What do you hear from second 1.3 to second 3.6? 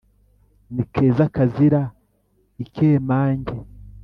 kazira ikemange